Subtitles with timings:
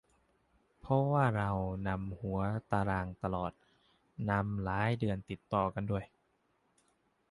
[0.79, 1.51] เพราะว่าเรา
[1.87, 2.39] นำหัว
[2.71, 3.51] ตารางตลอด
[4.31, 6.05] นำหลายเดือนติดต่อกันด้วย